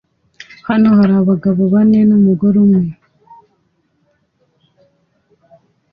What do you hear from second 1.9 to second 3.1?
numugore umwe